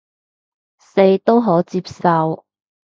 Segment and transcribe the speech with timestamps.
[0.79, 2.43] 四都可接受